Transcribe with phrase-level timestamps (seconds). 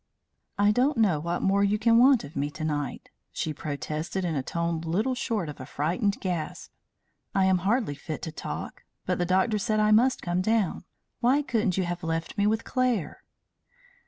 [0.57, 4.33] "I don't know what more you can want of me to night," she protested in
[4.33, 6.71] a tone little short of a frightened gasp.
[7.35, 8.83] "I am hardly fit to talk.
[9.05, 10.85] But the doctor said I must come down.
[11.19, 13.23] Why couldn't you have left me with Claire?"